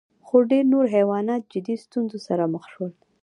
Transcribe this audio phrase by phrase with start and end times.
[0.25, 2.91] خو ډېر نور حیوانات جدي ستونزو سره مخ شول.